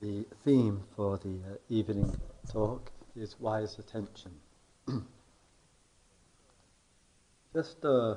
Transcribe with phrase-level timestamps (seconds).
[0.00, 4.30] The theme for the uh, evening talk is wise attention.
[7.52, 8.14] Just uh,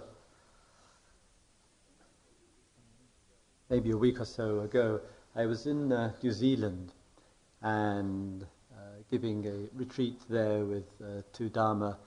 [3.67, 5.01] maybe a week or so ago,
[5.35, 6.93] I was in uh, New Zealand
[7.63, 8.77] and uh,
[9.09, 11.97] giving a retreat there with uh, two Dharma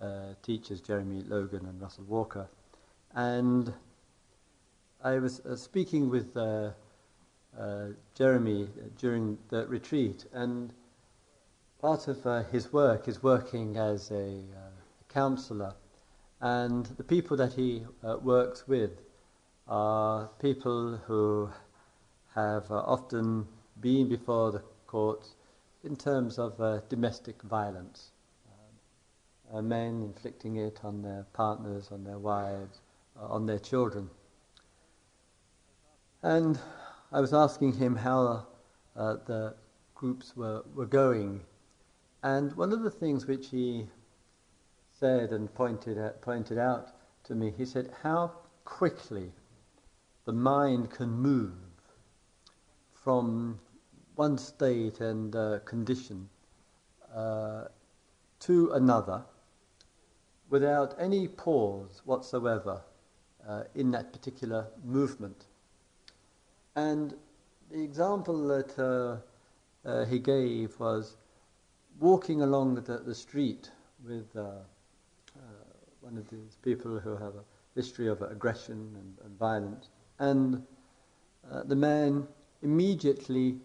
[0.00, 2.48] uh, teachers, Jeremy Logan and Russell Walker.
[3.14, 3.70] And
[5.04, 6.38] I was speaking with
[8.14, 10.72] Jeremy uh, during the retreat, and
[11.80, 14.70] part of uh, his work is working as a, uh,
[15.08, 15.74] counselor,
[16.40, 18.90] and the people that he uh, works with
[19.66, 21.50] are people who
[22.34, 23.46] have uh, often
[23.80, 25.34] been before the courts
[25.82, 26.56] in terms of
[26.88, 28.12] domestic violence.
[29.52, 32.80] Um, men inflicting it on their partners, on their wives,
[33.16, 34.10] on their children.
[36.22, 36.58] And
[37.12, 38.46] I was asking him how
[38.94, 39.54] uh, the
[39.96, 41.40] groups were, were going.
[42.22, 43.88] And one of the things which he
[44.92, 46.92] said and pointed, at, pointed out
[47.24, 48.30] to me, he said, how
[48.64, 49.32] quickly
[50.24, 51.52] the mind can move
[52.92, 53.58] from
[54.14, 56.28] one state and uh, condition
[57.12, 57.64] uh,
[58.38, 59.24] to another
[60.48, 62.82] without any pause whatsoever
[63.48, 65.46] uh, in that particular movement.
[66.76, 67.14] And
[67.70, 71.16] the example that uh, uh, he gave was
[71.98, 73.70] walking along the, the street
[74.06, 75.40] with uh, uh,
[76.00, 79.90] one of these people who have a history of aggression and, and violence.
[80.18, 80.62] And
[81.50, 82.26] uh, the man
[82.62, 83.56] immediately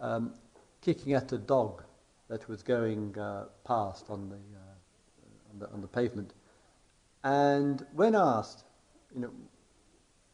[0.00, 0.34] um,
[0.80, 1.82] kicking at a dog
[2.28, 3.14] that was going
[3.64, 6.32] past on the, on the, on the pavement.
[7.24, 8.64] And when asked,
[9.14, 9.30] you know,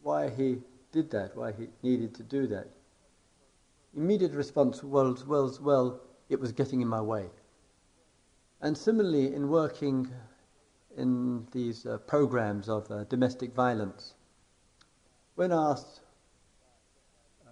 [0.03, 0.59] why he
[0.93, 2.69] did that, why he needed to do that.
[3.97, 7.27] Immediate response was, well, well, it was getting in my way.
[8.61, 10.09] And similarly, in working
[10.97, 14.15] in these uh, programs of uh, domestic violence,
[15.37, 16.01] when asked
[17.47, 17.51] uh,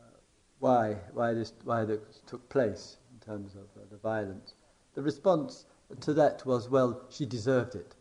[0.58, 4.54] why, why, this, why this took place in terms of uh, the violence,
[4.94, 5.66] the response
[6.00, 7.94] to that was, well, she deserved it.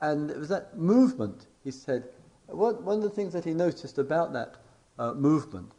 [0.00, 2.08] And it was that movement, he said,
[2.52, 4.56] one, of the things that he noticed about that
[4.98, 5.72] uh, movement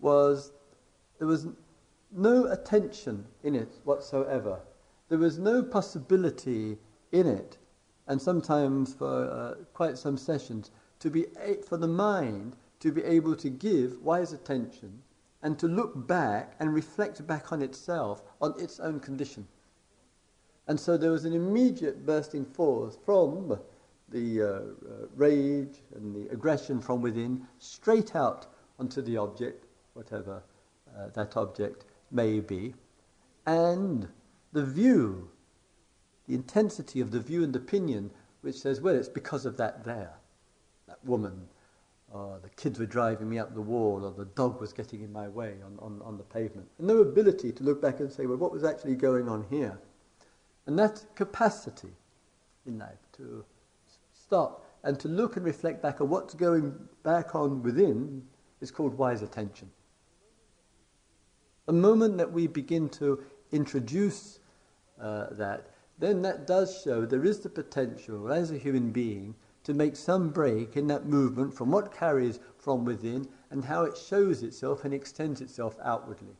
[0.00, 0.52] was
[1.18, 1.46] there was
[2.10, 4.60] no attention in it whatsoever.
[5.08, 6.78] There was no possibility
[7.12, 7.58] in it,
[8.06, 10.70] and sometimes for uh, quite some sessions,
[11.00, 15.02] to be a- for the mind to be able to give wise attention
[15.40, 19.46] and to look back and reflect back on itself, on its own condition.
[20.66, 23.58] And so there was an immediate bursting forth from
[24.12, 28.46] the uh, uh, rage and the aggression from within straight out
[28.78, 30.42] onto the object, whatever
[30.96, 32.74] uh, that object may be,
[33.46, 34.08] and
[34.52, 35.28] the view,
[36.28, 38.10] the intensity of the view and opinion,
[38.42, 40.12] which says, well, it's because of that there,
[40.86, 41.48] that woman,
[42.12, 45.12] or the kids were driving me up the wall, or the dog was getting in
[45.12, 46.68] my way on, on, on the pavement.
[46.78, 49.78] And no ability to look back and say, well, what was actually going on here?
[50.66, 51.92] And that capacity
[52.66, 53.44] in life to
[54.32, 58.22] stop and to look and reflect back on what's going back on within
[58.62, 59.70] is called wise attention.
[61.66, 63.22] The moment that we begin to
[63.52, 64.40] introduce
[64.98, 69.34] uh, that, then that does show there is the potential as a human being
[69.64, 73.98] to make some break in that movement from what carries from within and how it
[73.98, 76.36] shows itself and extends itself outwardly.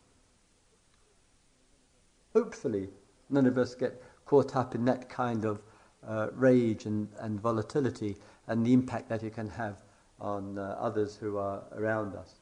[2.32, 2.88] Hopefully,
[3.28, 5.60] none of us get caught up in that kind of
[6.06, 9.82] uh, rage and, and volatility and the impact that it can have
[10.20, 12.34] on uh, others who are around us.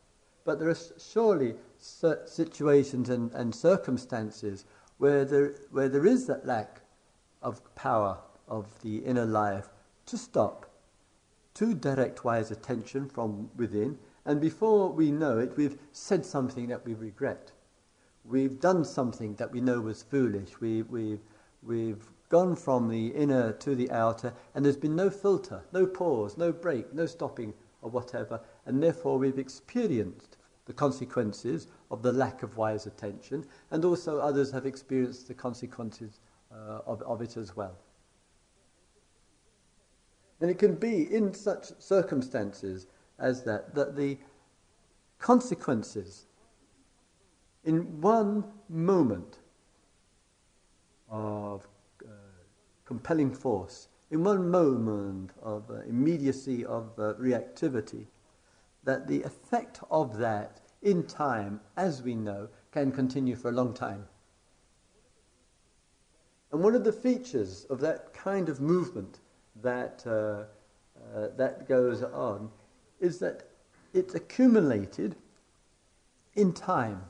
[0.44, 4.64] But there are surely situations and, and circumstances
[4.98, 6.80] where there, where there is that lack
[7.42, 9.68] of power of the inner life
[10.06, 10.70] to stop,
[11.54, 16.84] to direct wise attention from within, and before we know it, we've said something that
[16.84, 17.52] we regret.
[18.24, 20.60] We've done something that we know was foolish.
[20.60, 21.18] We, we,
[21.62, 26.38] we've gone from the inner to the outer, and there's been no filter, no pause,
[26.38, 32.42] no break, no stopping, or whatever, and therefore we've experienced the consequences of the lack
[32.42, 36.20] of wise attention, and also others have experienced the consequences
[36.52, 37.76] uh, of, of it as well.
[40.40, 42.86] And it can be in such circumstances
[43.18, 44.16] as that that the
[45.18, 46.26] consequences
[47.64, 49.38] in one moment
[51.10, 51.66] of
[52.90, 58.04] compelling force, in one moment of uh, immediacy of uh, reactivity,
[58.82, 63.72] that the effect of that in time, as we know, can continue for a long
[63.72, 64.04] time.
[66.50, 69.20] And one of the features of that kind of movement
[69.62, 70.46] that, uh,
[71.16, 72.50] uh, that goes on
[72.98, 73.44] is that
[73.94, 75.14] it's accumulated
[76.34, 77.04] in time.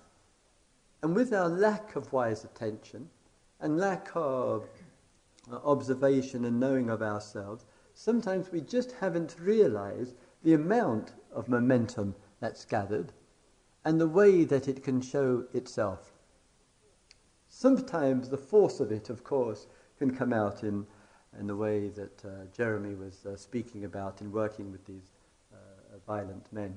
[1.03, 3.09] And with our lack of wise attention
[3.61, 4.67] and lack of
[5.65, 7.65] observation and knowing of ourselves,
[7.95, 13.13] sometimes we just haven't realized the amount of momentum that's gathered
[13.85, 16.13] and the way that it can show itself.
[17.49, 19.67] Sometimes the force of it, of course,
[19.99, 20.87] can come out in,
[21.39, 25.11] in the way that uh, Jeremy was uh, speaking about in working with these
[25.53, 26.77] uh, violent men.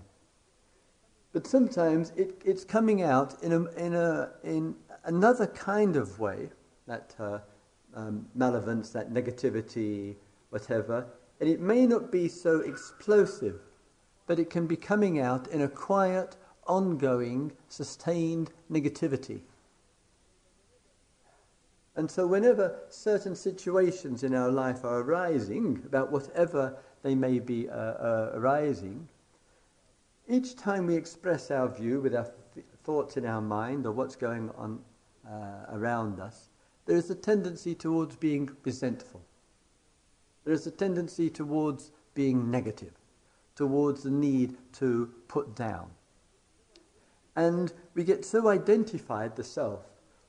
[1.31, 4.75] But sometimes it, it's coming out in, a, in, a, in
[5.05, 6.49] another kind of way,
[6.85, 7.39] that uh,
[7.95, 10.15] um, malevolence, that negativity,
[10.49, 11.05] whatever,
[11.39, 13.59] and it may not be so explosive,
[14.27, 16.37] but it can be coming out in a quiet,
[16.67, 19.41] ongoing, sustained negativity.
[21.95, 27.69] And so, whenever certain situations in our life are arising, about whatever they may be
[27.69, 29.07] uh, uh, arising,
[30.27, 34.15] each time we express our view with our th- thoughts in our mind or what's
[34.15, 34.79] going on
[35.29, 36.49] uh, around us,
[36.85, 39.21] there is a tendency towards being resentful.
[40.43, 42.93] There is a tendency towards being negative,
[43.55, 45.89] towards the need to put down.
[47.35, 49.81] And we get so identified, the self,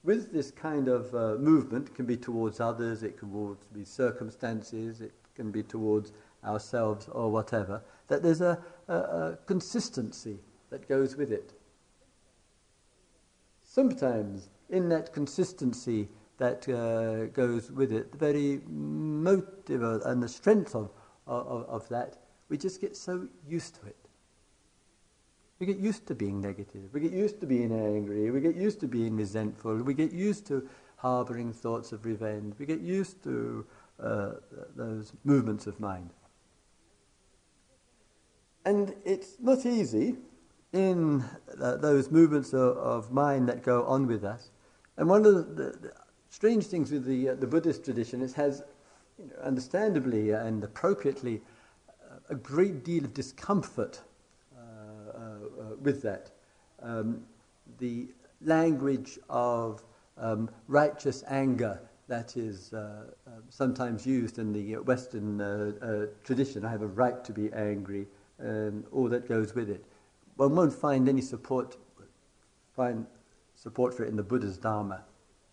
[0.04, 1.88] with this kind of uh, movement.
[1.88, 6.12] It can be towards others, it can be circumstances, it can be towards
[6.44, 10.38] ourselves or whatever, that there's a, a, a consistency
[10.70, 11.54] that goes with it.
[13.64, 16.08] Sometimes in that consistency
[16.38, 20.90] that uh, goes with it, the very motive and the strength of,
[21.26, 23.96] of, of that, we just get so used to it.
[25.58, 26.92] We get used to being negative.
[26.92, 28.30] We get used to being angry.
[28.30, 29.76] We get used to being resentful.
[29.76, 32.54] We get used to harboring thoughts of revenge.
[32.58, 33.64] We get used to
[34.02, 34.32] uh,
[34.74, 36.10] those movements of mind.
[38.64, 40.16] And it's not easy
[40.72, 41.22] in
[41.60, 44.50] uh, those movements of, of, mind that go on with us.
[44.96, 45.92] And one of the, the,
[46.34, 48.64] strange things with the, uh, the Buddhist tradition is has,
[49.18, 51.40] you know, understandably and appropriately,
[51.88, 54.00] uh, a great deal of discomfort
[54.56, 56.32] uh, uh, with that.
[56.82, 57.22] Um,
[57.78, 58.08] the
[58.42, 59.84] language of
[60.18, 66.64] um, righteous anger that is uh, uh, sometimes used in the Western uh, tradition.
[66.64, 68.08] I have a right to be angry
[68.40, 69.84] and all that goes with it.
[70.36, 71.76] One won't find any support,
[72.74, 73.06] find
[73.54, 75.04] support for it in the Buddha's Dharma.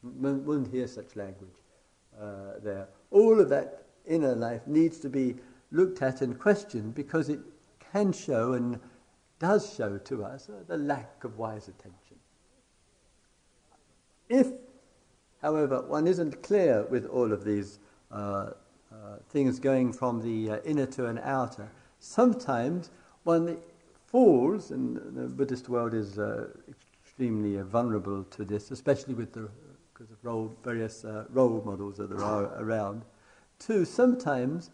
[0.04, 1.50] Won't hear such language
[2.20, 2.88] uh, there.
[3.12, 5.36] All of that inner life needs to be
[5.72, 7.40] looked at and questioned because it
[7.92, 8.80] can show and
[9.40, 12.18] does show to us uh, the lack of wise attention.
[14.30, 14.48] If,
[15.42, 17.80] however, one isn't clear with all of these
[18.12, 18.52] uh,
[18.92, 21.70] uh things going from the uh, inner to an outer,
[22.00, 22.90] sometimes
[23.24, 23.58] one
[24.06, 26.48] falls, and the Buddhist world is uh,
[27.02, 29.50] extremely vulnerable to this, especially with the
[30.02, 33.04] because of role, various uh, role models that there are around,
[33.60, 34.72] to sometimes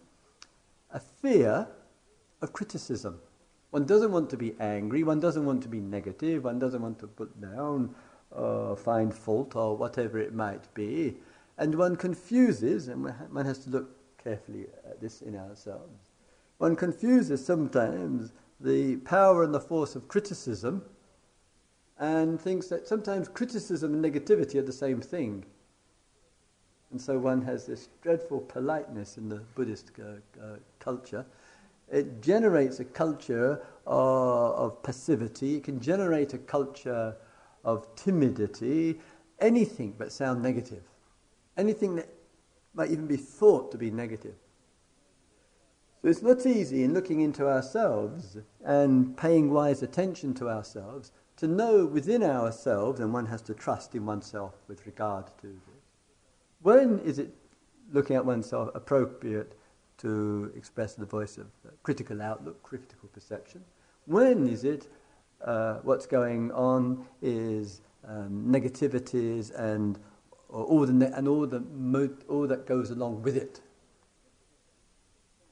[0.93, 1.67] a fear
[2.41, 3.19] of criticism.
[3.71, 6.97] One doesn't want to be angry, one doesn't want to be negative, one doesn't want
[6.99, 7.93] to put down
[8.31, 11.17] or find fault or whatever it might be.
[11.57, 16.11] And one confuses, and one has to look carefully at this in ourselves,
[16.57, 18.31] one confuses sometimes
[18.61, 20.83] the power and the force of criticism
[21.99, 25.45] and thinks that sometimes criticism and negativity are the same thing.
[26.91, 31.25] And so one has this dreadful politeness in the Buddhist uh, uh, culture.
[31.91, 37.15] It generates a culture of, of passivity, it can generate a culture
[37.63, 38.99] of timidity,
[39.39, 40.83] anything but sound negative.
[41.57, 42.09] Anything that
[42.73, 44.35] might even be thought to be negative.
[46.01, 51.47] So it's not easy in looking into ourselves and paying wise attention to ourselves to
[51.47, 55.83] know within ourselves, and one has to trust in oneself with regard to this.
[56.61, 57.33] When is it
[57.93, 59.53] looking at oneself appropriate
[59.99, 61.47] to express the voice of
[61.83, 63.63] critical outlook, critical perception?
[64.05, 64.87] When is it
[65.45, 69.99] uh, what's going on is um, negativities and
[70.49, 73.61] all the ne- and all the mo- all that goes along with it?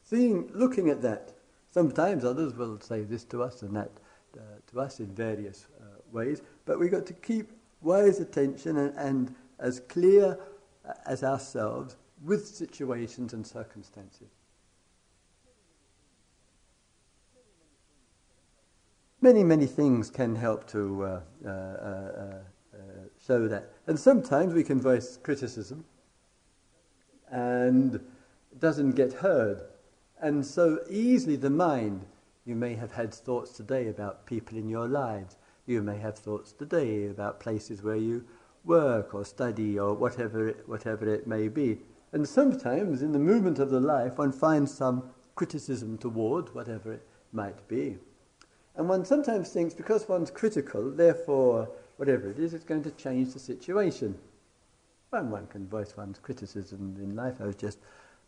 [0.04, 1.34] Seeing, looking at that,
[1.72, 3.92] sometimes others will say this to us and that
[4.38, 5.66] uh, to us in various
[6.16, 10.40] ways, but we've got to keep wise attention and, and as clear
[10.88, 14.30] uh, as ourselves with situations and circumstances.
[19.26, 22.78] many, many things can help to uh, uh, uh, uh,
[23.26, 23.72] show that.
[23.88, 25.84] And sometimes we can voice criticism
[27.32, 29.64] and it doesn't get heard.
[30.22, 32.06] And so easily the mind,
[32.46, 35.38] you may have had thoughts today about people in your lives.
[35.66, 38.24] You may have thoughts today about places where you
[38.64, 41.80] work or study or whatever it, whatever it may be.
[42.12, 47.08] And sometimes in the movement of the life, one finds some criticism toward whatever it
[47.32, 47.98] might be.
[48.76, 53.34] And one sometimes thinks because one's critical, therefore, whatever it is, it's going to change
[53.34, 54.18] the situation.
[55.12, 57.36] Well, one can voice one's criticism in life.
[57.40, 57.80] I was just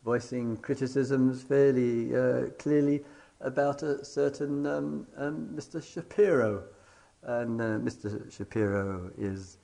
[0.03, 3.03] voicing criticisms fairly uh, clearly
[3.41, 5.83] about a certain um, um, Mr.
[5.83, 6.63] Shapiro.
[7.27, 8.31] And uh, Mr.
[8.31, 9.57] Shapiro is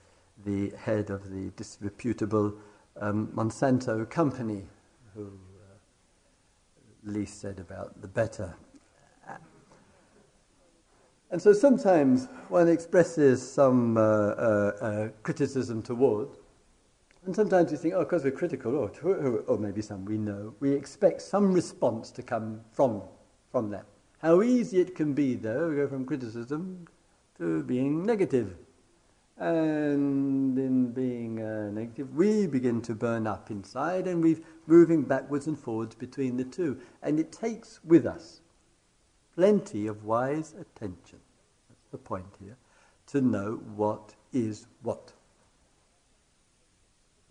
[0.46, 2.54] the head of the disreputable
[3.00, 4.64] um, Monsanto company,
[5.16, 5.78] who uh,
[7.06, 8.54] least said about the better.
[11.32, 16.28] And so sometimes one expresses some uh, uh, uh, criticism toward,
[17.26, 18.92] and sometimes we think, oh, because we're critical, or,
[19.48, 23.02] or maybe some we know, we expect some response to come from,
[23.54, 23.86] from that.
[24.22, 26.88] How easy it can be, though, go from criticism
[27.38, 28.56] to being negative.
[29.38, 35.48] And in being uh, negative, we begin to burn up inside, and we're moving backwards
[35.48, 36.80] and forwards between the two.
[37.02, 38.42] And it takes with us
[39.36, 41.20] plenty of wise attention.
[41.70, 42.58] That's the point here.
[43.08, 45.14] To know what is what.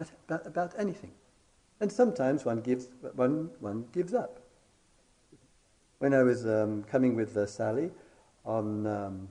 [0.00, 1.12] About, about anything.
[1.80, 4.40] And sometimes one gives, one, one gives up.
[5.98, 7.90] When I was um, coming with uh, Sally
[8.44, 9.28] on um,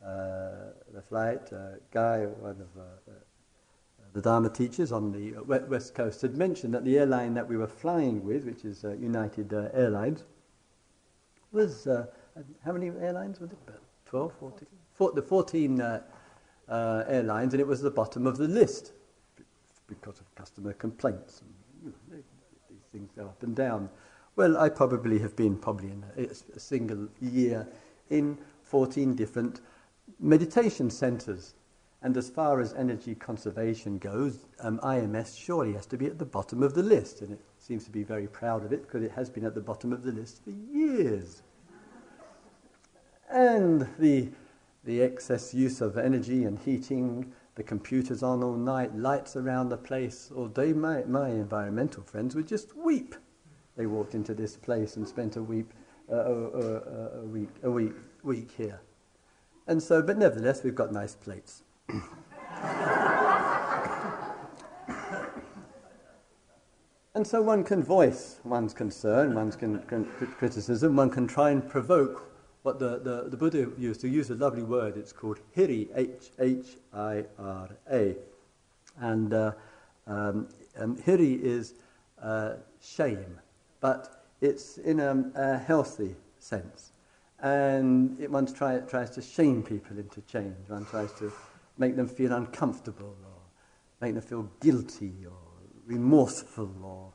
[0.00, 3.14] the flight, uh, Guy, one of uh, uh,
[4.12, 7.68] the Dharma teachers on the west coast, had mentioned that the airline that we were
[7.68, 10.24] flying with, which is United Airlines,
[11.52, 12.06] was uh,
[12.64, 13.58] how many airlines was it?
[13.66, 14.68] About 12, 14?
[14.92, 16.02] Four, the 14 uh,
[16.68, 18.92] uh, airlines, and it was the bottom of the list
[19.86, 21.42] because of customer complaints.
[21.42, 21.52] And,
[21.84, 22.22] you know,
[22.68, 23.88] these things go up and down.
[24.36, 27.66] Well, I probably have been probably in a, a single year
[28.10, 29.60] in 14 different
[30.18, 31.54] meditation centres.
[32.02, 36.24] And as far as energy conservation goes, um, IMS surely has to be at the
[36.24, 39.12] bottom of the list, and it seems to be very proud of it because it
[39.12, 41.42] has been at the bottom of the list for years.
[43.28, 44.30] And the,
[44.84, 49.76] the excess use of energy and heating, the computers on all night, lights around the
[49.76, 50.72] place all day.
[50.72, 53.14] My, my environmental friends would just weep.
[53.76, 55.68] They walked into this place and spent a week,
[56.10, 58.80] uh, a, a, a, week, a week, week here.
[59.70, 61.62] And so, but nevertheless, we've got nice plates.
[67.14, 69.56] And so one can voice one's concern, one's
[70.36, 74.34] criticism, one can try and provoke what the, the, the Buddha used to use a
[74.34, 74.96] lovely word.
[74.96, 78.16] It's called hiri, H H I R A.
[78.98, 79.52] And uh,
[80.08, 80.48] um,
[80.78, 81.74] um, hiri is
[82.20, 83.38] uh, shame,
[83.80, 86.90] but it's in a, a healthy sense.
[87.42, 91.32] And it, one try, tries to shame people into change, one tries to
[91.78, 93.40] make them feel uncomfortable or
[94.00, 95.36] make them feel guilty or
[95.86, 97.12] remorseful or,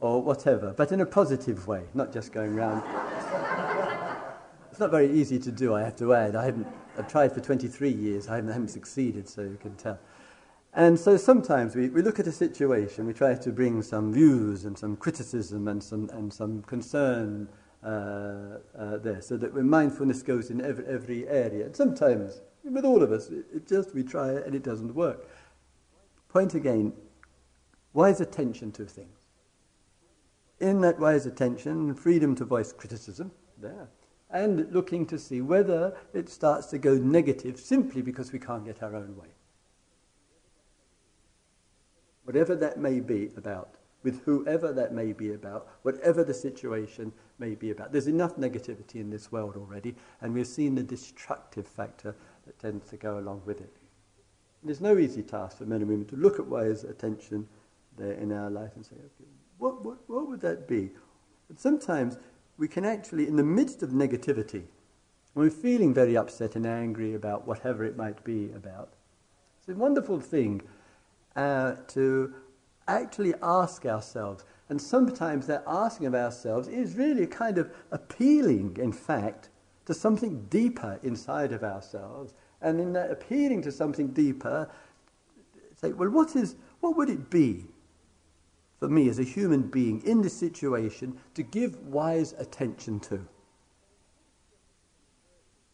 [0.00, 2.82] or whatever, but in a positive way, not just going around.
[4.70, 6.36] it's not very easy to do, I have to add.
[6.36, 6.66] I haven't,
[6.98, 9.98] I've tried for 23 years, I haven't, I haven't succeeded, so you can tell.
[10.72, 14.64] And so sometimes we, we look at a situation, we try to bring some views
[14.64, 17.48] and some criticism and some, and some concern
[17.84, 21.66] Uh, uh, there, so that when mindfulness goes in every, every area.
[21.66, 24.92] And sometimes, with all of us, it, it just we try it and it doesn't
[24.92, 25.28] work.
[26.28, 26.92] Point again,
[27.92, 29.18] wise attention to things.
[30.58, 33.88] In that wise attention, freedom to voice criticism, there,
[34.30, 38.82] and looking to see whether it starts to go negative simply because we can't get
[38.82, 39.28] our own way.
[42.24, 47.56] Whatever that may be about, with whoever that may be about, whatever the situation may
[47.56, 47.90] be about.
[47.90, 52.14] There's enough negativity in this world already, and we've seen the destructive factor
[52.46, 53.74] that tends to go along with it.
[54.64, 57.48] It's no easy task for men and women to look at wise attention
[57.96, 60.90] there in our life and say, okay, what, what, what would that be?
[61.48, 62.16] But sometimes
[62.58, 64.62] we can actually, in the midst of negativity,
[65.32, 68.90] when we're feeling very upset and angry about whatever it might be about,
[69.58, 70.62] it's a wonderful thing
[71.34, 72.32] uh, to
[72.88, 74.44] actually ask ourselves.
[74.68, 79.48] And sometimes that asking of ourselves is really a kind of appealing, in fact,
[79.86, 82.34] to something deeper inside of ourselves.
[82.60, 84.68] And in that appealing to something deeper,
[85.74, 87.66] say, well, what, is, what would it be
[88.78, 93.26] for me as a human being in this situation to give wise attention to.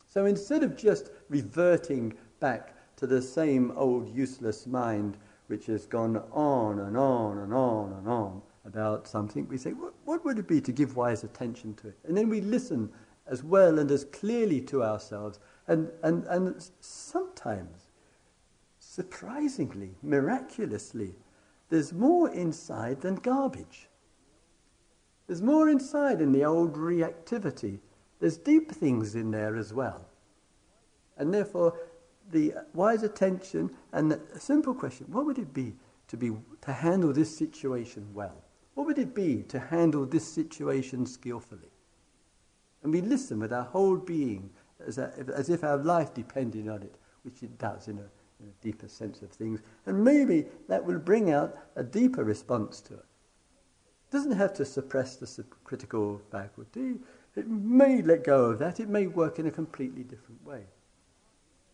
[0.09, 5.17] So instead of just reverting back to the same old useless mind
[5.53, 9.93] which has gone on and on and on and on about something, we say, what,
[10.07, 11.99] what would it be to give wise attention to it?
[12.05, 12.91] And then we listen
[13.27, 15.41] as well and as clearly to ourselves.
[15.69, 17.91] And, and, and sometimes,
[18.79, 21.17] surprisingly, miraculously,
[21.69, 23.91] there's more inside than garbage.
[25.27, 27.81] There's more inside in the old reactivity.
[28.21, 30.07] There's deep things in there as well.
[31.19, 31.79] And therefore,
[32.33, 35.75] the wise attention and the simple question what would it be
[36.09, 38.45] to, be to handle this situation well?
[38.75, 41.71] What would it be to handle this situation skillfully?
[42.83, 44.51] And we listen with our whole being
[44.87, 48.09] as, a, as if our life depended on it, which it does in a,
[48.41, 49.61] in a deeper sense of things.
[49.87, 53.07] And maybe that will bring out a deeper response to it.
[54.09, 56.95] It doesn't have to suppress the critical faculty.
[57.37, 58.81] It may let go of that.
[58.81, 60.65] It may work in a completely different way.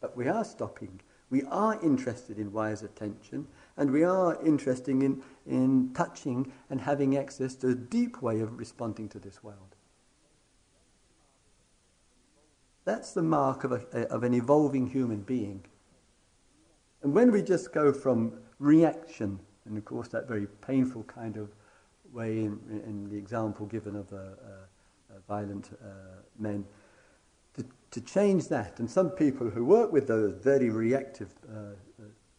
[0.01, 1.01] But we are stopping.
[1.31, 7.17] We are interested in wise attention, and we are interested in, in touching and having
[7.17, 9.77] access to a deep way of responding to this world.
[12.85, 15.65] That's the mark of, a, of an evolving human being.
[17.03, 21.51] And when we just go from reaction, and of course that very painful kind of
[22.13, 26.65] way in, in the example given of uh, uh, violent uh, men,
[27.91, 28.79] to, change that.
[28.79, 31.63] And some people who work with those very reactive uh, uh,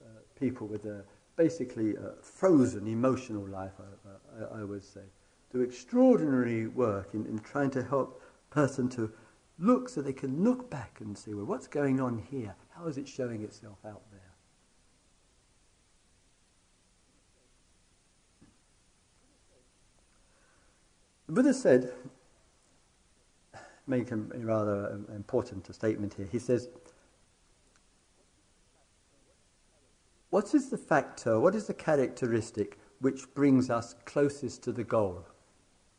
[0.02, 0.06] uh,
[0.40, 1.04] people with a
[1.36, 5.02] basically frozen emotional life, I, I, I, would say,
[5.52, 9.12] do extraordinary work in, in trying to help person to
[9.60, 12.56] look so they can look back and see, well, what's going on here?
[12.72, 14.20] How is it showing itself out there?
[21.28, 21.92] The Buddha said,
[23.90, 26.28] make a rather important statement here.
[26.32, 26.70] He says,
[30.30, 35.26] What is the factor, what is the characteristic which brings us closest to the goal?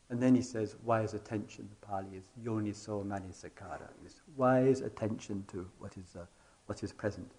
[0.09, 5.69] And then he says, wise attention, the Pali is yoniso manasikara, is wise attention to
[5.79, 6.27] what is, uh,
[6.67, 7.31] what is present.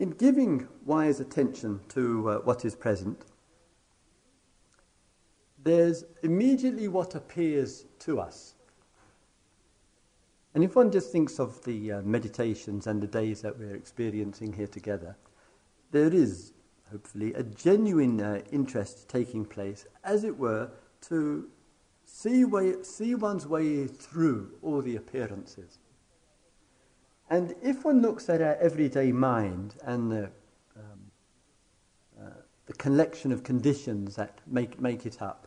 [0.00, 3.24] In giving wise attention to uh, what is present,
[5.62, 8.54] there's immediately what appears to us.
[10.54, 14.52] And if one just thinks of the uh, meditations and the days that we're experiencing
[14.52, 15.16] here together,
[15.92, 16.52] there is
[16.90, 20.70] hopefully, a genuine uh, interest taking place, as it were,
[21.02, 21.48] to
[22.04, 25.78] see, way, see one's way through all the appearances.
[27.28, 30.24] And if one looks at our everyday mind and the,
[30.76, 31.10] um,
[32.20, 32.30] uh,
[32.66, 35.46] the collection of conditions that make, make it up,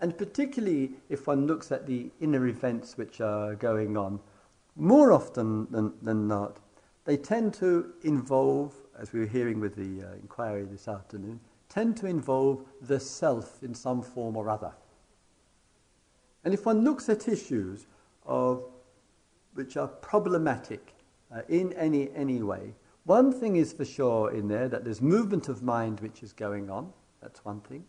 [0.00, 4.20] and particularly if one looks at the inner events which are going on,
[4.76, 6.58] more often than, than not,
[7.04, 11.96] they tend to involve as we were hearing with the uh, inquiry this afternoon, tend
[11.96, 14.72] to involve the self in some form or other.
[16.44, 17.86] And if one looks at issues
[18.26, 18.62] of,
[19.54, 20.94] which are problematic
[21.34, 25.48] uh, in any, any way, one thing is for sure in there that there's movement
[25.48, 26.92] of mind which is going on.
[27.22, 27.84] That's one thing.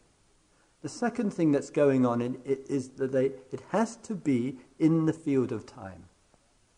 [0.82, 5.06] The second thing that's going on in is that they, it has to be in
[5.06, 6.06] the field of time.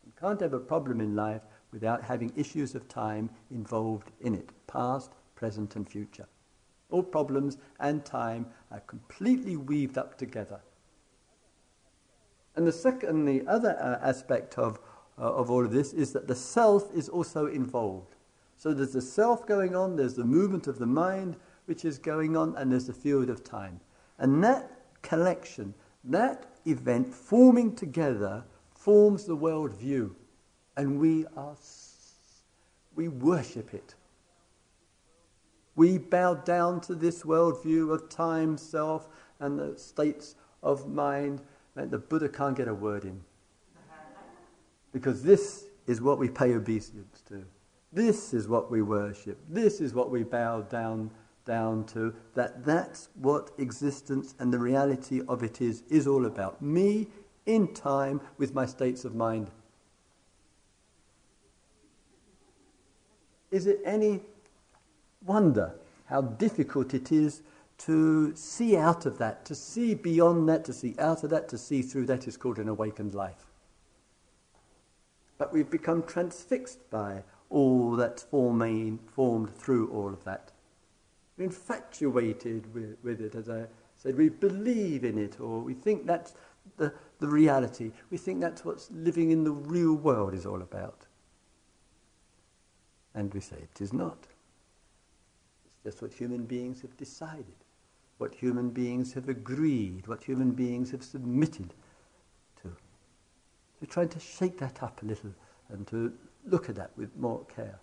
[0.06, 4.50] You can't have a problem in life without having issues of time involved in it,
[4.68, 6.28] past, present, and future.
[6.92, 10.60] All problems and time are completely weaved up together.
[12.56, 14.80] And the second, the other uh, aspect of,
[15.18, 18.16] uh, of all of this is that the self is also involved.
[18.58, 22.36] So there's the self going on, there's the movement of the mind which is going
[22.36, 23.80] on, and there's the field of time.
[24.20, 24.70] And that
[25.02, 25.74] collection,
[26.06, 28.44] that event forming together,
[28.76, 30.16] forms the world view
[30.76, 31.56] and we are
[32.96, 33.96] we worship it.
[35.76, 39.08] We bow down to this worldview of time, self,
[39.40, 41.42] and the states of mind.
[41.76, 43.20] And the Buddha can't get a word in.
[44.92, 47.44] Because this is what we pay obeisance to.
[47.92, 49.40] This is what we worship.
[49.50, 51.10] This is what we bow down
[51.46, 52.14] down to.
[52.36, 56.62] That that's what existence and the reality of it is is all about.
[56.62, 57.08] Me
[57.46, 59.52] in time with my states of mind.
[63.52, 64.22] Is it any
[65.26, 65.76] wonder
[66.06, 67.42] how difficult it is
[67.80, 71.58] to see out of that, to see beyond that, to see out of that, to
[71.58, 73.46] see through that is called an awakened life.
[75.38, 80.53] But we've become transfixed by all that's forming, formed through all of that.
[81.38, 83.66] We're infatuated with, with it, as I
[83.98, 84.18] said.
[84.18, 86.34] We believe in it, or we think that's
[86.78, 87.92] the, the reality.
[88.12, 91.06] We think that's what living in the real world is all about.
[93.16, 94.28] And we say it is not.
[95.66, 97.46] It's just what human beings have decided,
[98.18, 101.74] what human beings have agreed, what human beings have submitted
[102.62, 102.76] to.
[103.82, 105.34] We're trying to shake that up a little
[105.70, 106.14] and to
[106.46, 107.80] look at that with more care.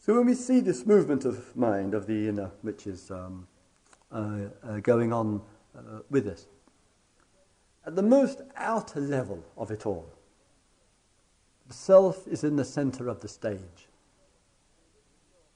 [0.00, 3.46] So when we see this movement of mind, of the inner, which is um,
[4.10, 5.42] uh, uh, going on
[5.76, 6.46] uh, with us,
[7.86, 10.06] at the most outer level of it all,
[11.66, 13.88] the self is in the center of the stage.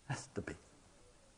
[0.09, 0.55] Has to be.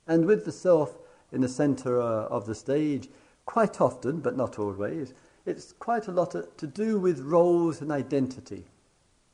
[0.07, 0.99] And with the self
[1.33, 3.09] in the center uh, of the stage,
[3.47, 5.15] quite often, but not always,
[5.47, 8.65] it's quite a lot to do with roles and identity.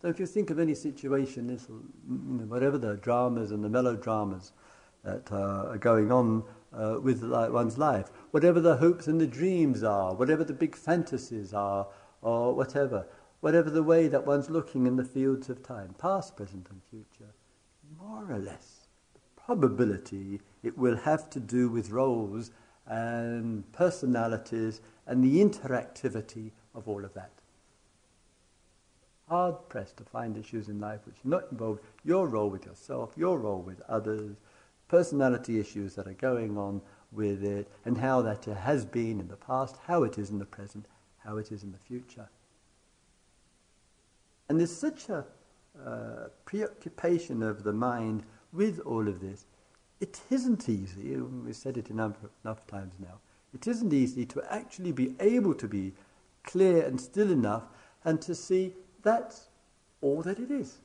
[0.00, 1.58] So if you think of any situation,
[2.48, 4.52] whatever the dramas and the melodramas
[5.04, 9.82] that uh, are going on uh, with one's life, whatever the hopes and the dreams
[9.82, 11.86] are, whatever the big fantasies are,
[12.22, 13.06] or whatever,
[13.40, 17.34] whatever the way that one's looking in the fields of time, past, present, and future,
[17.98, 22.52] more or less, the probability it will have to do with roles
[22.86, 27.39] and personalities and the interactivity of all of that
[29.30, 33.38] hard pressed to find issues in life which not involve your role with yourself, your
[33.38, 34.36] role with others,
[34.88, 39.36] personality issues that are going on with it, and how that has been in the
[39.36, 40.84] past, how it is in the present,
[41.18, 42.28] how it is in the future.
[44.48, 45.24] And there's such a
[45.86, 49.46] uh, preoccupation of the mind with all of this.
[50.00, 53.20] It isn't easy, we've said it enough, enough times now,
[53.54, 55.92] it isn't easy to actually be able to be
[56.42, 57.64] clear and still enough
[58.04, 59.48] and to see that's
[60.00, 60.78] all that it is.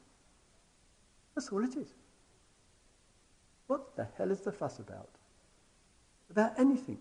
[1.35, 1.93] That's all it is.
[3.67, 5.09] What the hell is the fuss about?
[6.29, 6.99] About anything.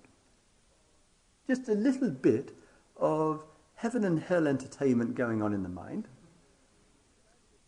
[1.46, 2.53] Just a little bit
[2.96, 3.44] of
[3.77, 6.09] heaven and hell entertainment going on in the mind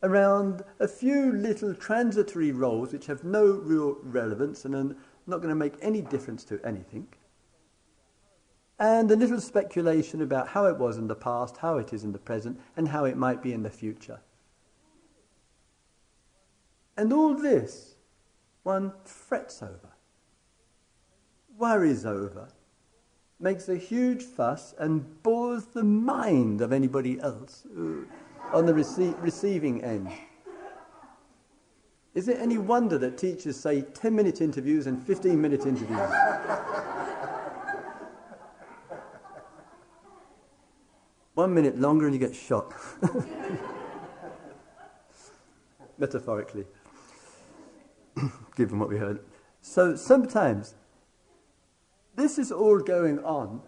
[0.03, 5.49] around a few little transitory roles which have no real relevance and are not going
[5.49, 7.07] to make any difference to anything
[8.79, 12.13] and a little speculation about how it was in the past, how it is in
[12.13, 14.21] the present, and how it might be in the future.
[16.97, 17.95] And all this
[18.63, 19.93] one frets over,
[21.57, 22.49] worries over,
[23.39, 29.21] makes a huge fuss, and bores the mind of anybody else uh, on the rece-
[29.23, 30.11] receiving end.
[32.15, 36.11] Is it any wonder that teachers say 10 minute interviews and 15 minute interviews?
[41.37, 42.73] One minute longer and you get shot.
[45.99, 46.65] Metaphorically,
[48.57, 49.21] given what we heard.
[49.61, 50.77] So sometimes
[52.15, 53.61] this is all going on,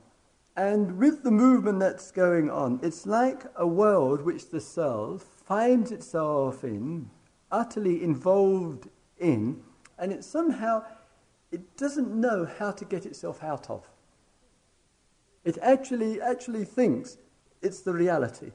[0.57, 5.93] and with the movement that's going on, it's like a world which the self finds
[5.93, 7.11] itself in,
[7.53, 9.63] utterly involved in,
[9.99, 10.85] and it somehow
[11.53, 13.87] it doesn't know how to get itself out of.
[15.45, 17.19] It actually actually thinks
[17.63, 18.51] it's the reality.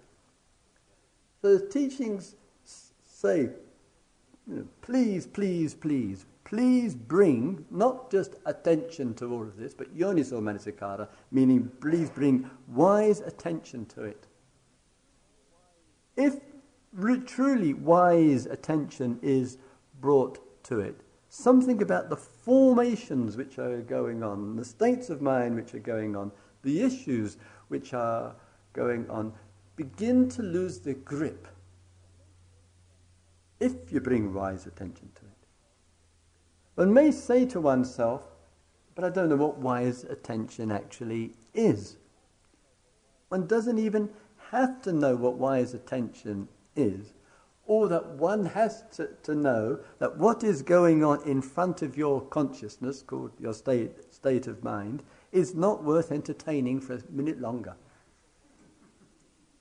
[1.42, 2.36] So the teachings
[3.04, 3.50] say,
[4.48, 9.96] you know, please, please, please, please bring not just attention to all of this, but
[9.98, 14.28] yoniso manasikara, meaning please bring wise attention to it.
[16.16, 16.40] If
[17.26, 19.58] truly wise attention is
[20.00, 25.56] brought to it, something about the formations which are going on, the states of mind
[25.56, 27.38] which are going on, the issues
[27.70, 28.36] which are
[28.74, 29.34] going on
[29.76, 31.48] begin to lose their grip
[33.60, 35.48] if you bring wise attention to it.
[36.76, 38.24] One may say to oneself,
[38.96, 41.98] but I don't know what wise attention actually is.
[43.30, 44.10] One doesn't even
[44.52, 47.14] have to know what wise attention is,
[47.66, 51.98] or that one has to, to know that what is going on in front of
[51.98, 57.40] your consciousness, called your state, state of mind, is not worth entertaining for a minute
[57.40, 57.76] longer.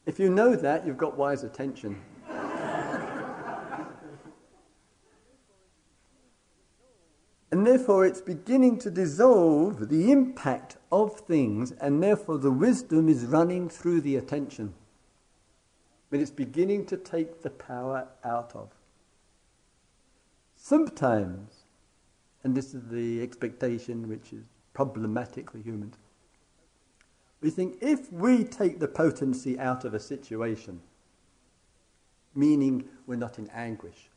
[0.05, 2.03] If you know that, you've got wise attention.
[7.53, 13.27] and therefore, it's beginning to dissolve the impact of things, and therefore, the wisdom is
[13.27, 14.75] running through the attention.
[16.11, 18.71] But it's beginning to take the power out of.
[20.57, 21.65] Sometimes,
[22.43, 25.95] and this is the expectation which is problematic for humans,
[27.43, 30.81] we think if we take the potency out of a situation,
[32.35, 34.09] meaning we're not in anguish,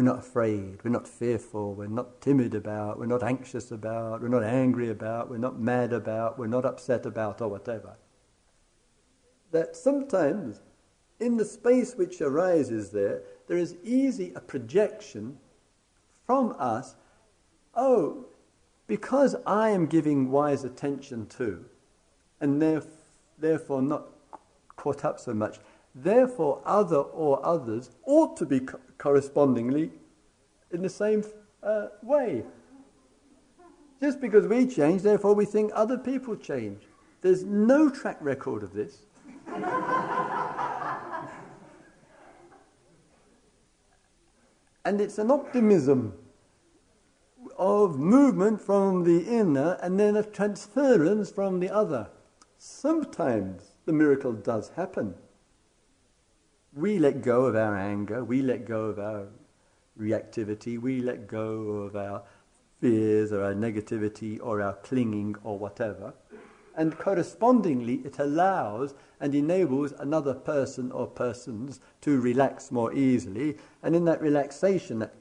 [0.00, 4.28] We're not afraid, we're not fearful, we're not timid about, we're not anxious about, we're
[4.28, 7.96] not angry about, we're not mad about, we're not upset about, or whatever.
[9.50, 10.62] That sometimes
[11.18, 15.38] in the space which arises there, there is easy a projection
[16.24, 16.94] from us,
[17.74, 18.24] oh,
[18.90, 21.64] because I am giving wise attention to,
[22.40, 22.60] and
[23.38, 24.08] therefore not
[24.74, 25.60] caught up so much,
[25.94, 29.92] therefore other or others ought to be co- correspondingly
[30.72, 31.22] in the same
[31.62, 32.42] uh, way.
[34.00, 36.82] Just because we change, therefore we think other people change.
[37.20, 39.02] There's no track record of this.
[44.84, 46.12] and it's an optimism
[47.60, 52.08] of movement from the inner and then a transference from the other.
[52.56, 55.14] Sometimes the miracle does happen.
[56.72, 59.26] We let go of our anger, we let go of our
[60.00, 61.50] reactivity, we let go
[61.82, 62.22] of our
[62.80, 66.14] fears or our negativity or our clinging or whatever.
[66.74, 73.58] And correspondingly, it allows and enables another person or persons to relax more easily.
[73.82, 75.19] And in that relaxation, that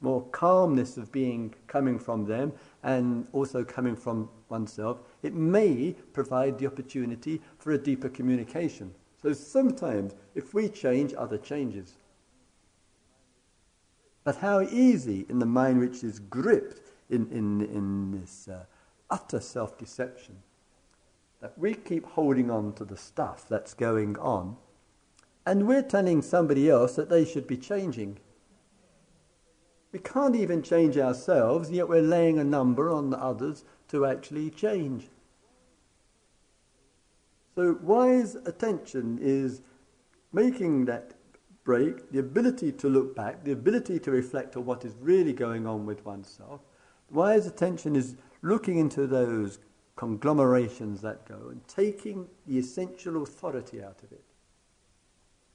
[0.00, 6.58] more calmness of being coming from them and also coming from oneself, it may provide
[6.58, 8.94] the opportunity for a deeper communication.
[9.20, 11.96] So sometimes, if we change, other changes.
[14.24, 18.64] But how easy in the mind which is gripped in, in, in this uh,
[19.08, 20.36] utter self deception
[21.40, 24.56] that we keep holding on to the stuff that's going on
[25.46, 28.18] and we're telling somebody else that they should be changing.
[29.96, 34.50] We can't even change ourselves, yet we're laying a number on the others to actually
[34.50, 35.08] change.
[37.54, 39.62] So, wise attention is
[40.34, 41.14] making that
[41.64, 45.66] break, the ability to look back, the ability to reflect on what is really going
[45.66, 46.60] on with oneself.
[47.10, 49.60] Wise attention is looking into those
[49.96, 54.24] conglomerations that go and taking the essential authority out of it.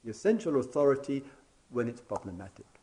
[0.02, 1.22] The essential authority
[1.70, 2.81] when it's problematic.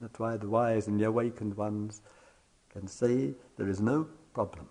[0.00, 2.02] That's why the wise and the awakened ones
[2.70, 4.68] can say there is no problem.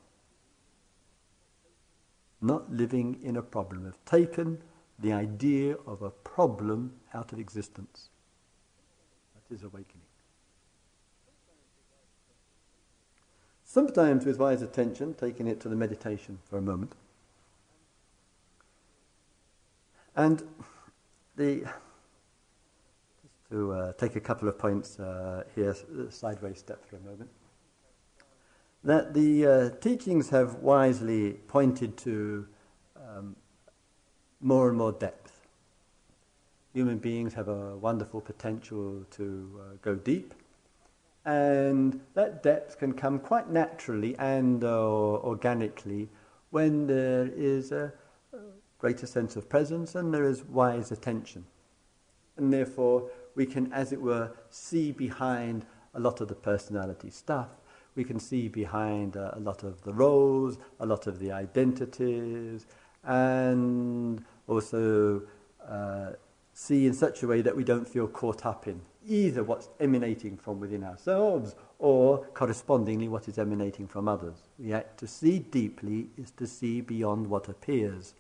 [2.41, 3.85] Not living in a problem.
[3.85, 4.61] Have taken
[4.99, 8.09] the idea of a problem out of existence.
[9.33, 10.05] That is awakening.
[13.63, 16.93] Sometimes with wise attention, taking it to the meditation for a moment.
[20.15, 20.43] And
[21.35, 21.63] the,
[23.53, 25.75] to uh, take a couple of points uh, here,
[26.09, 27.29] sideways step for a moment,
[28.83, 32.47] that the uh, teachings have wisely pointed to
[32.97, 33.35] um,
[34.41, 35.39] more and more depth.
[36.73, 40.33] Human beings have a wonderful potential to uh, go deep
[41.23, 46.09] and that depth can come quite naturally and uh, organically
[46.49, 47.93] when there is a
[48.79, 51.45] greater sense of presence and there is wise attention.
[52.35, 57.49] And therefore, we can, as it were, see behind a lot of the personality stuff.
[57.95, 62.65] We can see behind uh, a lot of the roles, a lot of the identities,
[63.03, 65.21] and also
[65.67, 66.11] uh,
[66.53, 70.37] see in such a way that we don't feel caught up in either what's emanating
[70.37, 74.37] from within ourselves or correspondingly what is emanating from others.
[74.57, 78.13] Yet to see deeply is to see beyond what appears.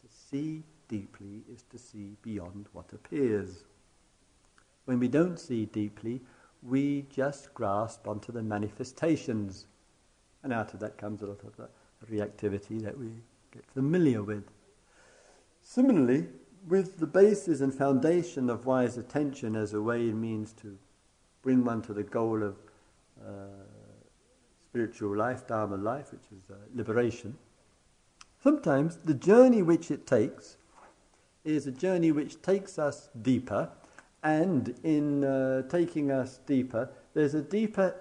[0.00, 3.64] To see deeply is to see beyond what appears.
[4.84, 6.20] When we don't see deeply,
[6.62, 9.66] we just grasp onto the manifestations.
[10.42, 11.68] And out of that comes a lot of the
[12.10, 13.08] reactivity that we
[13.52, 14.44] get familiar with.
[15.62, 16.26] Similarly,
[16.68, 20.76] with the basis and foundation of wise attention as a way and means to
[21.42, 22.56] bring one to the goal of
[23.22, 23.46] uh,
[24.70, 27.36] spiritual life, Dharma life, which is uh, liberation,
[28.42, 30.56] sometimes the journey which it takes
[31.44, 33.70] is a journey which takes us deeper,
[34.24, 37.94] and in uh, taking us deeper, there's a deeper,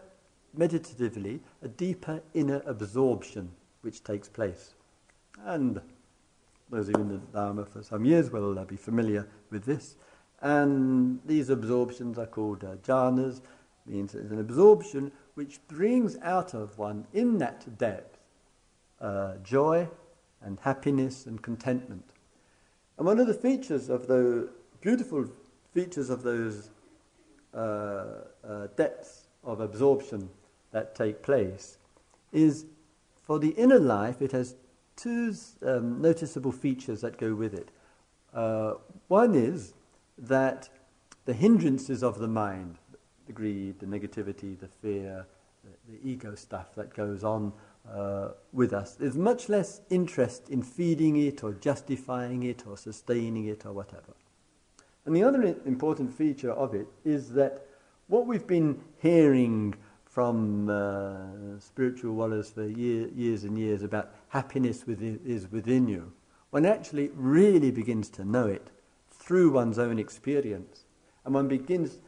[0.56, 4.74] meditatively, a deeper inner absorption which takes place.
[5.44, 5.82] And
[6.70, 9.98] those who are in the Dharma for some years will uh, be familiar with this.
[10.42, 13.42] And these absorptions are called uh, jhanas,
[13.86, 18.18] means it's an absorption which brings out of one in that depth
[19.02, 19.90] uh, joy
[20.42, 22.06] and happiness and contentment.
[22.98, 25.28] And one of the features of the beautiful
[25.74, 26.70] features of those
[27.54, 28.06] uh,
[28.48, 30.30] uh, depths of absorption
[30.72, 31.78] that take place
[32.32, 32.66] is
[33.22, 34.56] for the inner life, it has
[34.96, 35.34] two
[35.66, 37.70] um, noticeable features that go with it.
[38.34, 38.74] Uh,
[39.08, 39.74] one is
[40.18, 40.70] that
[41.26, 42.78] the hindrances of the mind,
[43.28, 45.26] the greed, the negativity, the fear,
[45.64, 47.54] the, the ego stuff that goes on
[47.90, 53.46] uh, with us, there's much less interest in feeding it or justifying it or sustaining
[53.46, 54.14] it or whatever.
[55.06, 57.68] And the other important feature of it is that
[58.08, 64.86] what we've been hearing from uh, spiritual wallahs for year, years and years about happiness
[64.86, 66.12] within, is within you,
[66.52, 68.70] one actually really begins to know it
[69.10, 70.86] through one's own experience.
[71.26, 72.00] And one begins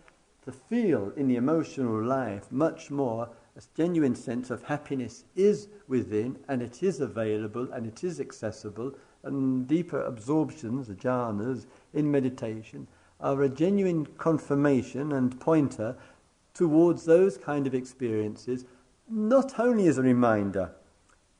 [0.45, 6.37] to feel in the emotional life much more a genuine sense of happiness is within
[6.47, 8.93] and it is available and it is accessible
[9.25, 12.87] and deeper absorptions, the jhanas, in meditation
[13.19, 15.97] are a genuine confirmation and pointer
[16.53, 18.65] towards those kind of experiences,
[19.09, 20.71] not only as a reminder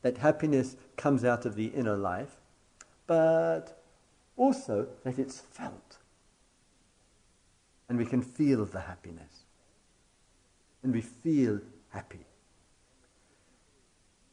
[0.02, 2.38] that happiness comes out of the inner life,
[3.08, 3.82] but
[4.36, 5.98] also that it's felt.
[7.88, 9.46] And we can feel the happiness.
[10.84, 12.26] And we feel happy.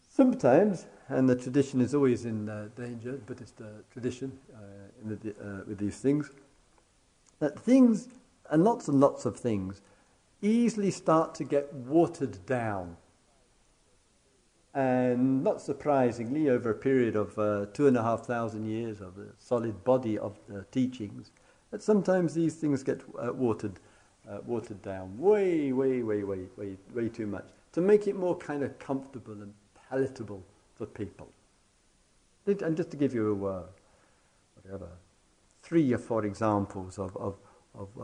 [0.08, 4.58] Sometimes, and the tradition is always in uh, danger, Buddhist uh, tradition uh,
[5.04, 6.30] the, uh, with these things,
[7.38, 8.08] that things,
[8.50, 9.80] and lots and lots of things,
[10.40, 12.96] easily start to get watered down.
[14.74, 19.16] And not surprisingly, over a period of uh, two and a half thousand years of
[19.16, 21.30] the solid body of the teachings,
[21.70, 23.80] that sometimes these things get uh, watered,
[24.28, 28.36] uh, watered down way, way, way, way, way, way too much to make it more
[28.36, 29.52] kind of comfortable and
[29.90, 30.42] palatable
[30.82, 31.28] for people.
[32.46, 33.62] And just to give you uh,
[34.60, 34.88] whatever
[35.62, 37.36] three or four examples of, of,
[37.78, 38.02] of uh,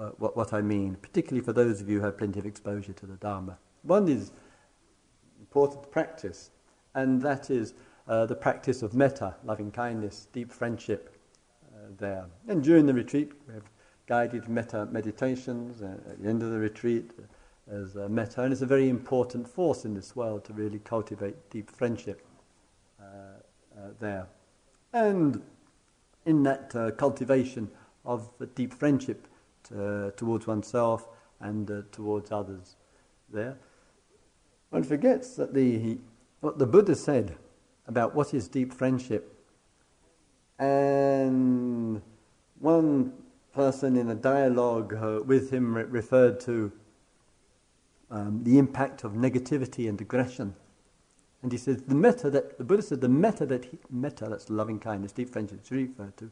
[0.00, 2.94] uh, what, what I mean, particularly for those of you who have plenty of exposure
[2.94, 3.58] to the Dharma.
[3.82, 4.32] One is
[5.38, 6.50] important practice,
[6.94, 7.74] and that is
[8.08, 11.14] uh, the practice of metta, loving kindness, deep friendship
[11.74, 12.24] uh, there.
[12.48, 13.64] And during the retreat, we have
[14.06, 17.10] guided metta meditations uh, at the end of the retreat
[17.70, 21.50] uh, as metta, and it's a very important force in this world to really cultivate
[21.50, 22.26] deep friendship
[24.00, 24.26] there.
[24.92, 25.42] And
[26.24, 27.70] in that uh, cultivation
[28.04, 29.26] of deep friendship
[29.64, 31.08] to, uh, towards oneself
[31.40, 32.76] and uh, towards others
[33.32, 33.56] there.
[34.70, 35.98] One forgets that the,
[36.40, 37.36] what the Buddha said
[37.86, 39.30] about what is deep friendship.
[40.58, 42.00] And
[42.60, 43.12] one
[43.52, 46.72] person in a dialogue uh, with him re- referred to
[48.14, 50.54] um, the impact of negativity and aggression
[51.44, 54.80] and he says the metta that the Buddha said the metta that he, that's loving
[54.80, 56.30] kindness, deep friendship referred to.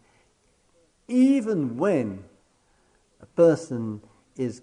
[1.06, 2.24] Even when
[3.20, 4.00] a person
[4.36, 4.62] is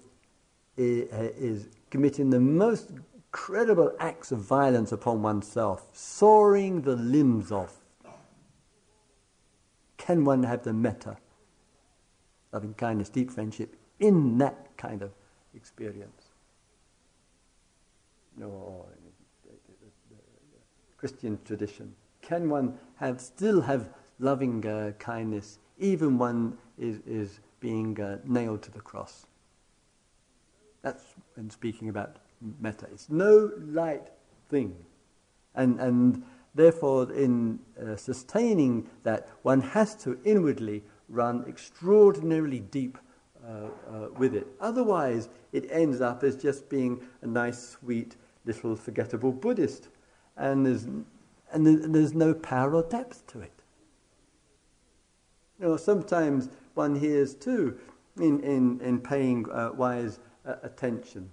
[0.76, 2.94] is committing the most
[3.32, 7.76] credible acts of violence upon oneself, sawing the limbs off,
[9.98, 11.18] can one have the metta,
[12.52, 15.12] loving kindness, deep friendship in that kind of
[15.54, 16.29] experience?
[18.40, 18.88] No,
[20.98, 21.94] Christian tradition?
[22.22, 28.62] Can one have, still have loving uh, kindness even one is, is being uh, nailed
[28.64, 29.26] to the cross?
[30.82, 31.04] That's
[31.36, 32.18] when speaking about
[32.60, 32.88] metta.
[32.92, 34.08] It's no light
[34.50, 34.76] thing.
[35.56, 36.24] And, and
[36.56, 42.98] therefore, in uh, sustaining that, one has to inwardly run extraordinarily deep
[43.46, 44.48] uh, uh, with it.
[44.60, 49.90] Otherwise, it ends up as just being a nice, sweet, little forgettable Buddhist
[50.38, 50.86] and there's,
[51.52, 53.52] and there's no power or depth to it.
[55.60, 57.78] You know, sometimes one hears too
[58.18, 61.30] in, in, in paying uh, wise uh, attention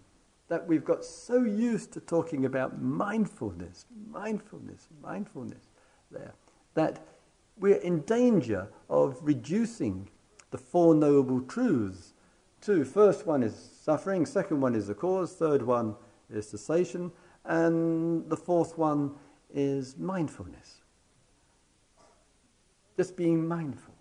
[0.49, 5.65] that we've got so used to talking about mindfulness, mindfulness, mindfulness
[6.11, 6.35] there,
[6.75, 7.05] that
[7.59, 10.09] we're in danger of reducing
[10.51, 12.15] the Four Noble Truths
[12.61, 15.95] to first one is suffering, second one is the cause, third one
[16.31, 17.13] is cessation,
[17.45, 19.15] and the fourth one
[19.53, 20.83] is mindfulness.
[22.97, 23.95] Just being mindful.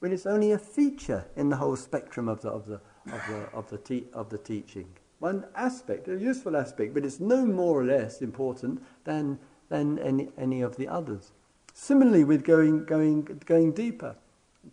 [0.00, 2.80] When it's only a feature in the whole spectrum of the, of the,
[3.12, 4.88] of the, of the, te- of the teaching.
[5.18, 9.38] One aspect, a useful aspect, but it's no more or less important than,
[9.68, 11.32] than any, any of the others.
[11.74, 14.16] Similarly, with going, going, going deeper.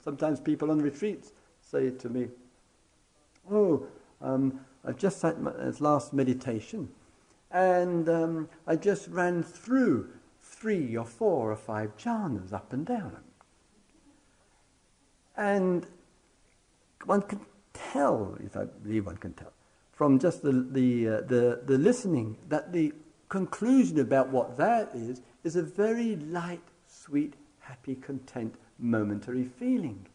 [0.03, 2.29] Sometimes people on retreats say to me,
[3.51, 3.85] Oh,
[4.21, 6.89] um, I've just sat my last meditation
[7.51, 10.09] and um, I just ran through
[10.41, 13.17] three or four or five jhanas up and down.
[15.35, 15.85] And
[17.05, 17.41] one can
[17.73, 19.51] tell, if I believe one can tell,
[19.91, 22.93] from just the, the, uh, the, the listening, that the
[23.29, 30.07] conclusion about what that is is a very light, sweet happy, content, momentary feeling.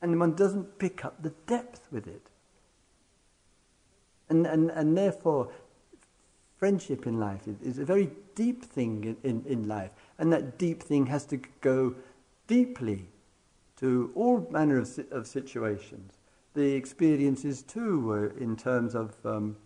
[0.00, 2.31] And one doesn't pick up the depth with it.
[4.32, 5.50] And, and, and therefore,
[6.56, 9.90] friendship in life is, is a very deep thing in, in, in life.
[10.18, 11.94] And that deep thing has to go
[12.46, 13.10] deeply
[13.76, 16.14] to all manner of, of situations.
[16.54, 19.58] The experiences, too, were in terms of, um,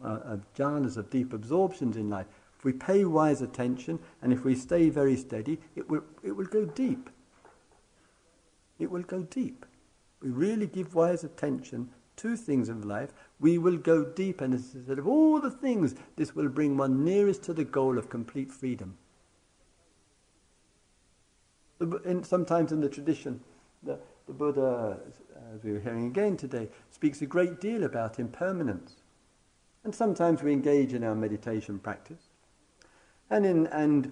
[0.00, 2.26] uh, of jhanas, of deep absorptions in life.
[2.56, 6.46] If we pay wise attention and if we stay very steady, it will, it will
[6.46, 7.10] go deep.
[8.78, 9.66] It will go deep.
[10.22, 14.98] We really give wise attention to things of life, we will go deep, and instead
[14.98, 18.96] of all the things, this will bring one nearest to the goal of complete freedom.
[22.04, 23.40] In, sometimes in the tradition,
[23.82, 24.98] the, the Buddha,
[25.54, 28.96] as we were hearing again today, speaks a great deal about impermanence.
[29.84, 32.22] And sometimes we engage in our meditation practice.
[33.30, 34.10] And, in, and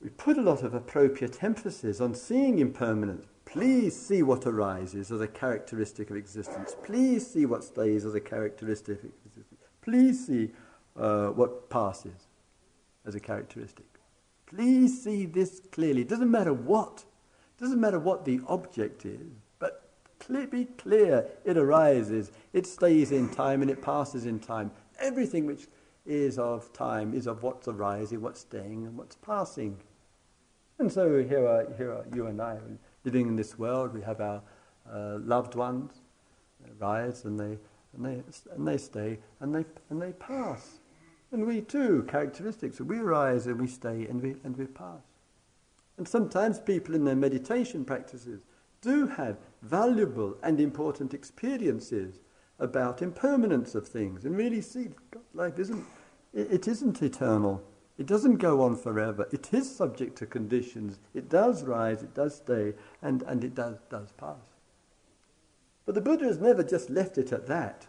[0.00, 5.20] we put a lot of appropriate emphasis on seeing impermanence, Please see what arises as
[5.20, 6.76] a characteristic of existence.
[6.84, 9.60] Please see what stays as a characteristic of existence.
[9.82, 10.50] Please see
[10.96, 12.28] uh, what passes
[13.04, 13.86] as a characteristic.
[14.46, 16.02] Please see this clearly.
[16.02, 17.04] It doesn't matter what.
[17.58, 19.82] It doesn't matter what the object is, but
[20.50, 21.26] be clear.
[21.44, 24.70] It arises, it stays in time, and it passes in time.
[25.00, 25.66] Everything which
[26.06, 29.76] is of time is of what's arising, what's staying, and what's passing.
[30.78, 32.58] And so here are, here are you and I
[33.04, 33.94] living in this world.
[33.94, 34.42] We have our
[34.90, 35.92] uh, loved ones
[36.78, 37.58] rise and they,
[37.94, 38.22] and, they,
[38.54, 40.78] and they stay and they, and they pass.
[41.32, 45.02] And we too, characteristics, we rise and we stay and we, and we pass.
[45.96, 48.44] And sometimes people in their meditation practices
[48.80, 52.18] do have valuable and important experiences
[52.58, 55.84] about impermanence of things and really see God, life isn't,
[56.32, 57.62] it, it isn't eternal.
[58.00, 59.28] It doesn't go on forever.
[59.30, 60.98] It is subject to conditions.
[61.12, 62.72] It does rise, it does stay,
[63.02, 64.54] and, and it does, does pass.
[65.84, 67.88] But the Buddha has never just left it at that.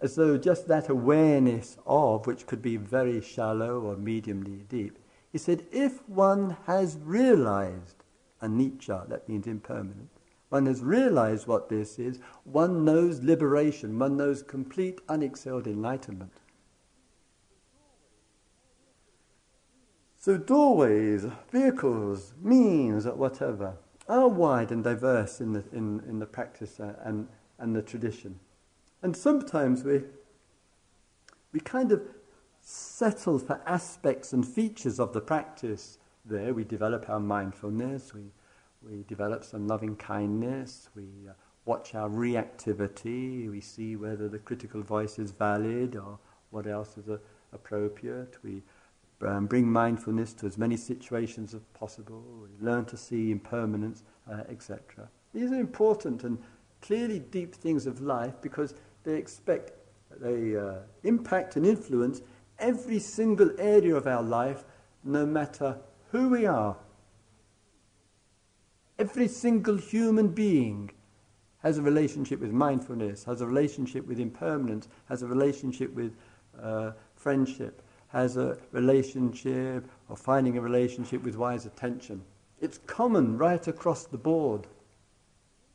[0.00, 4.98] As though just that awareness of, which could be very shallow or mediumly deep,
[5.30, 8.02] he said, if one has realized
[8.42, 10.10] anicca, that means impermanent,
[10.48, 16.32] one has realized what this is, one knows liberation, one knows complete unexcelled enlightenment.
[20.26, 23.76] So doorways, vehicles, means, whatever,
[24.08, 27.28] are wide and diverse in the, in, in the practice uh, and,
[27.60, 28.40] and the tradition.
[29.02, 30.02] And sometimes we,
[31.52, 32.02] we kind of
[32.60, 36.52] settle for aspects and features of the practice there.
[36.52, 38.32] We develop our mindfulness, we,
[38.82, 41.34] we develop some loving kindness, we uh,
[41.66, 46.18] watch our reactivity, we see whether the critical voice is valid or
[46.50, 47.08] what else is
[47.52, 48.38] appropriate.
[48.42, 48.64] We
[49.22, 52.22] um, bring mindfulness to as many situations as possible,
[52.60, 55.08] learn to see impermanence, uh, etc.
[55.32, 56.38] These are important and
[56.82, 59.72] clearly deep things of life because they expect,
[60.20, 62.20] they uh, impact and influence
[62.58, 64.64] every single area of our life,
[65.04, 65.78] no matter
[66.10, 66.76] who we are.
[68.98, 70.90] Every single human being
[71.62, 76.16] has a relationship with mindfulness, has a relationship with impermanence, has a relationship with
[76.62, 82.22] uh, friendship, has a relationship or finding a relationship with wise attention.
[82.60, 84.66] It's common right across the board.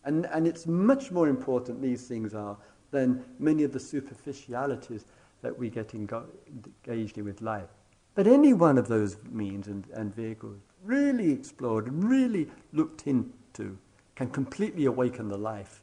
[0.04, 2.58] And, and it's much more important, these things are,
[2.90, 5.06] than many of the superficialities
[5.42, 7.70] that we get engaged in with life.
[8.16, 13.78] But any one of those means and, and vehicles, really explored, really looked into,
[14.16, 15.82] can completely awaken the life.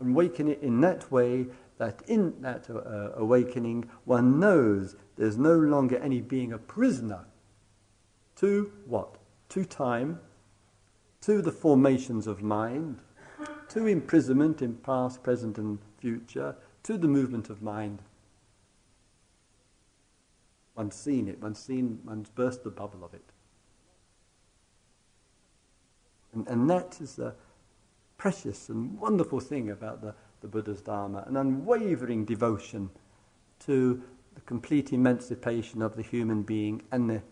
[0.00, 1.46] And awaken it in that way
[1.78, 7.24] that in that uh, awakening one knows there's no longer any being a prisoner
[8.36, 9.16] to what?
[9.50, 10.20] To time,
[11.22, 13.00] to the formations of mind,
[13.70, 16.54] to imprisonment in past, present, and future,
[16.84, 18.02] to the movement of mind.
[20.76, 23.24] One's seen it, one's seen, one's burst the bubble of it.
[26.32, 27.34] And, and that is the
[28.16, 32.90] precious and wonderful thing about the the Buddha's Dharma, an unwavering devotion
[33.60, 34.02] to
[34.34, 37.22] the complete emancipation of the human being, and the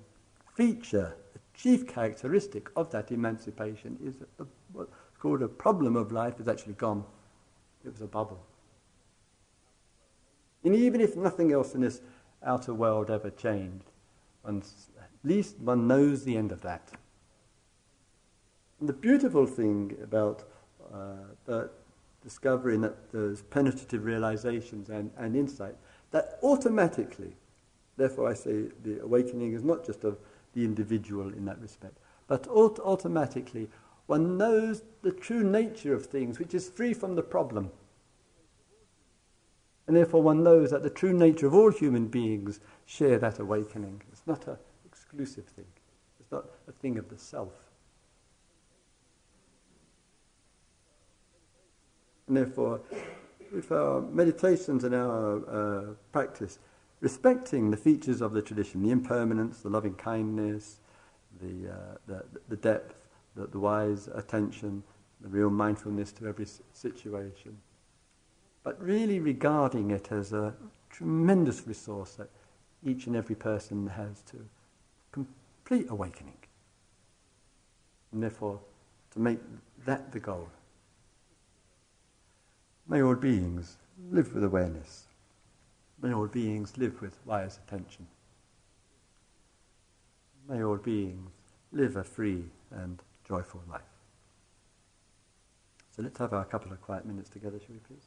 [0.54, 6.12] feature, the chief characteristic of that emancipation is that the, what's called a problem of
[6.12, 7.04] life is actually gone.
[7.84, 8.44] It was a bubble.
[10.64, 12.00] And even if nothing else in this
[12.44, 13.84] outer world ever changed,
[14.44, 14.64] at
[15.22, 16.90] least one knows the end of that.
[18.80, 20.44] And the beautiful thing about
[20.92, 21.70] uh, the
[22.26, 25.76] discovering that those penetrative realizations and, and insight,
[26.10, 27.36] that automatically
[27.96, 30.18] Therefore, I say the awakening is not just of
[30.52, 31.98] the individual in that respect,
[32.28, 33.68] but ult- automatically
[34.06, 37.70] one knows the true nature of things, which is free from the problem.
[39.86, 44.02] And therefore, one knows that the true nature of all human beings share that awakening.
[44.12, 45.66] It's not an exclusive thing,
[46.20, 47.52] it's not a thing of the self.
[52.28, 52.80] And therefore,
[53.52, 56.58] with our meditations and our uh, practice,
[57.00, 60.80] respecting the features of the tradition, the impermanence, the loving kindness,
[61.40, 62.94] the, uh, the, the depth,
[63.36, 64.82] the, the wise attention,
[65.20, 67.56] the real mindfulness to every situation,
[68.62, 70.54] but really regarding it as a
[70.90, 72.30] tremendous resource that
[72.84, 74.44] each and every person has to
[75.12, 76.36] complete awakening.
[78.12, 78.60] And therefore,
[79.12, 79.38] to make
[79.84, 80.48] that the goal.
[82.89, 83.78] May all beings
[84.11, 85.07] live with awareness.
[86.01, 88.07] May all beings live with wise attention.
[90.49, 91.30] May all beings
[91.72, 93.80] live a free and joyful life.
[95.97, 98.07] So let's have our couple of quiet minutes together, shall we please?